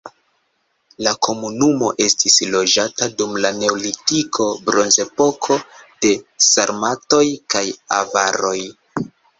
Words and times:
La 1.07 1.11
komunumo 1.27 1.89
estis 2.05 2.37
loĝata 2.55 3.09
dum 3.21 3.37
la 3.45 3.53
neolitiko, 3.59 4.49
bronzepoko, 4.71 5.61
de 6.07 6.15
sarmatoj 6.51 7.25
kaj 7.57 7.67
avaroj. 8.05 8.59